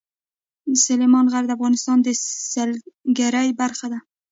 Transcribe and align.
سلیمان 0.85 1.25
غر 1.31 1.43
د 1.47 1.51
افغانستان 1.57 1.97
د 2.01 2.07
سیلګرۍ 2.51 3.49
برخه 3.61 3.85
ده. 3.91 3.99